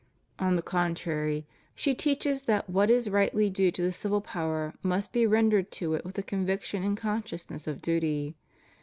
On 0.39 0.55
the 0.55 0.63
contrary, 0.63 1.45
she 1.75 1.93
teaches 1.93 2.41
that 2.49 2.67
what 2.67 2.89
is 2.89 3.07
rightly 3.11 3.51
due 3.51 3.69
to 3.71 3.83
the 3.83 3.91
civil 3.91 4.19
power 4.19 4.73
must 4.81 5.13
be 5.13 5.27
rendered 5.27 5.69
to 5.73 5.93
it 5.93 6.03
with 6.03 6.17
a 6.17 6.23
conviction 6.23 6.81
and 6.83 6.97
consciousness 6.97 7.67
of 7.67 7.83
duty. 7.83 8.35